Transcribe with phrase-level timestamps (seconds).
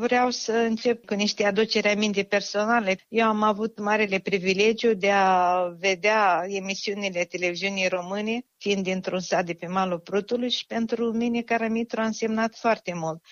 [0.00, 2.96] vreau să încep cu niște aduceri aminte personale.
[3.08, 9.52] Eu am avut marele privilegiu de a vedea emisiunile televiziunii române, fiind dintr-un sat de
[9.54, 13.22] pe malul Prutului și pentru mine Caramitru a însemnat foarte mult.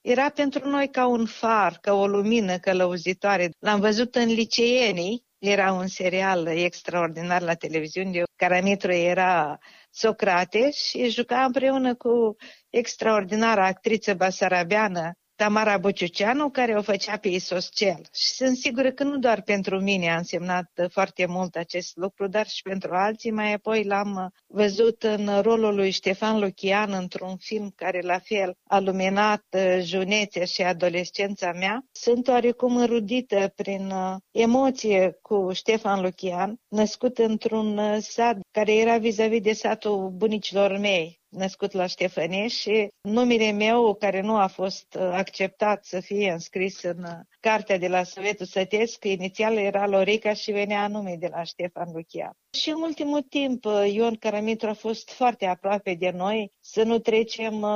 [0.00, 3.50] Era pentru noi ca un far, ca o lumină călăuzitoare.
[3.58, 8.22] L-am văzut în liceenii, era un serial extraordinar la televiziune.
[8.36, 9.58] Caramitru era
[9.90, 12.36] Socrate și juca împreună cu
[12.70, 18.00] extraordinara actriță basarabeană Tamara Bociuceanu, care o făcea pe Isoscel.
[18.14, 22.46] Și sunt sigură că nu doar pentru mine a însemnat foarte mult acest lucru, dar
[22.46, 23.30] și pentru alții.
[23.30, 28.78] Mai apoi l-am văzut în rolul lui Ștefan Luchian într-un film care la fel a
[28.80, 31.84] luminat uh, junețea și adolescența mea.
[31.92, 38.98] Sunt oarecum înrudită prin uh, emoție cu Ștefan Luchian, născut într-un uh, sat care era
[38.98, 44.94] vis-a-vis de satul bunicilor mei, născut la Ștefănești și numele meu, care nu a fost
[44.94, 50.32] uh, acceptat să fie înscris în uh, cartea de la Sovietul Sătesc, inițial era Lorica
[50.32, 52.36] și venea nume de la Ștefan Luchia.
[52.50, 56.98] Și în ultimul timp, uh, Ion Caramitru a fost foarte aproape de noi, să nu
[56.98, 57.66] trecem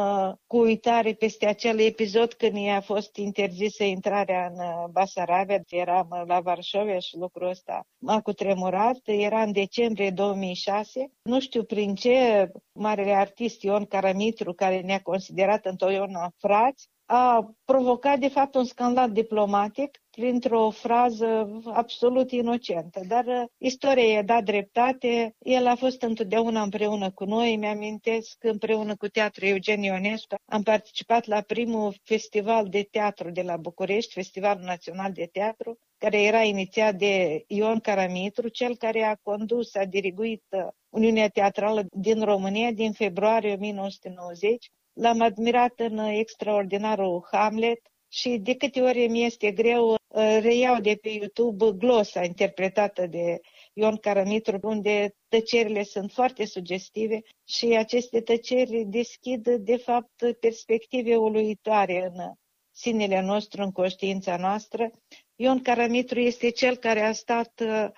[0.46, 6.98] cu uitare peste acel episod când i-a fost interzisă intrarea în Basarabia, eram la Varșovia
[6.98, 13.62] și lucrul ăsta m-a cutremurat, era în decembrie 2006, nu știu prin ce marele artist
[13.62, 20.70] Ion Caramitru, care ne-a considerat întotdeauna frați, a provocat de fapt un scandal diplomatic printr-o
[20.70, 23.00] frază absolut inocentă.
[23.08, 28.96] Dar uh, istoria i-a dat dreptate, el a fost întotdeauna împreună cu noi, mi-amintesc împreună
[28.96, 30.34] cu Teatrul Eugen Ionescu.
[30.44, 36.22] Am participat la primul festival de teatru de la București, Festivalul Național de Teatru, care
[36.22, 42.24] era inițiat de Ion Caramitru, cel care a condus, a diriguit uh, Uniunea Teatrală din
[42.24, 49.50] România din februarie 1990 L-am admirat în extraordinarul Hamlet și de câte ori mi este
[49.50, 53.40] greu, uh, reiau de pe YouTube glosa interpretată de
[53.72, 62.10] Ion Caramitru, unde tăcerile sunt foarte sugestive și aceste tăceri deschid, de fapt, perspective uluitoare
[62.14, 62.32] în
[62.70, 64.90] sinele nostru, în conștiința noastră.
[65.36, 67.88] Ion Caramitru este cel care a stat uh,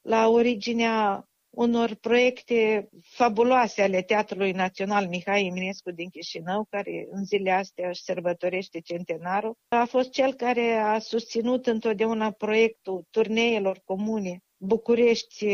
[0.00, 1.27] la originea
[1.58, 8.02] unor proiecte fabuloase ale Teatrului Național Mihai Eminescu din Chișinău, care în zilele astea își
[8.02, 9.56] sărbătorește centenarul.
[9.68, 15.46] A fost cel care a susținut întotdeauna proiectul turneelor comune București,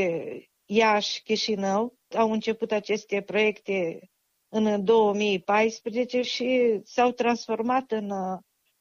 [0.64, 1.94] Iași, Chișinău.
[2.16, 3.98] Au început aceste proiecte
[4.48, 8.10] în 2014 și s-au transformat în,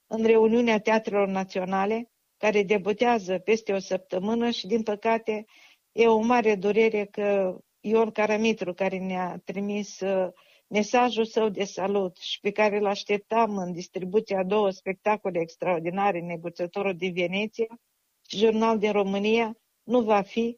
[0.08, 5.46] în reuniunea Teatrelor Naționale, care debutează peste o săptămână și, din păcate,
[5.96, 10.28] E o mare durere că Ion Caramitru, care ne-a trimis uh,
[10.68, 16.20] mesajul său de salut și pe care îl așteptam în distribuția a două spectacole extraordinare,
[16.20, 17.80] Neguțătorul din Veneția
[18.28, 20.58] și Jurnal din România, nu va fi.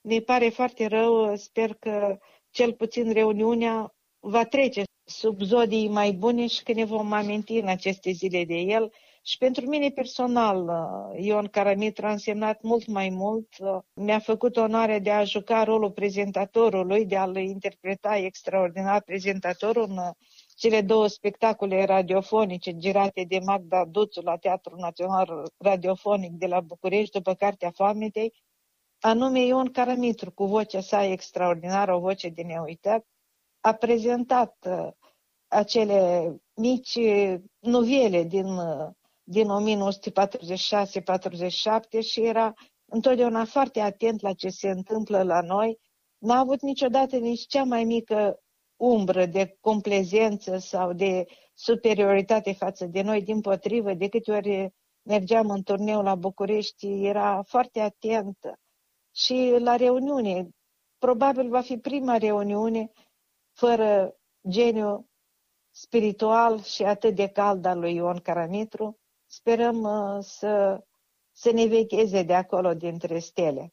[0.00, 2.18] Ne pare foarte rău, sper că
[2.50, 7.68] cel puțin reuniunea va trece sub zodii mai bune și că ne vom aminti în
[7.68, 8.92] aceste zile de el
[9.26, 13.48] și pentru mine personal, uh, Ion Caramitru a însemnat mult mai mult.
[13.58, 19.96] Uh, mi-a făcut onoarea de a juca rolul prezentatorului, de a-l interpreta extraordinar prezentatorul în
[19.96, 20.10] uh,
[20.54, 27.16] cele două spectacole radiofonice girate de Magda Duțu la Teatrul Național Radiofonic de la București
[27.16, 28.32] după Cartea Foametei,
[29.00, 33.06] anume Ion Caramitru, cu vocea sa extraordinară, o voce de neuitat,
[33.60, 34.68] a prezentat
[35.48, 36.98] acele mici
[37.60, 38.46] novele din
[39.24, 39.50] din 1946-47
[42.00, 42.52] și era
[42.84, 45.78] întotdeauna foarte atent la ce se întâmplă la noi.
[46.18, 48.38] N-a avut niciodată nici cea mai mică
[48.76, 51.24] umbră de complezență sau de
[51.54, 57.42] superioritate față de noi, din potrivă, de câte ori mergeam în turneu la București, era
[57.42, 58.58] foarte atentă.
[59.14, 60.48] Și la reuniune,
[60.98, 62.92] probabil va fi prima reuniune
[63.52, 64.16] fără
[64.48, 65.08] geniu
[65.70, 68.98] spiritual și atât de cald al lui Ion Caramitru,
[69.34, 70.84] sperăm uh, să,
[71.32, 73.72] să ne vecheze de acolo dintre stele.